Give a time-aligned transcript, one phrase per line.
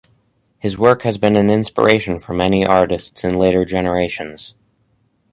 [0.57, 4.55] His work has been an inspiration for many artists in later generations.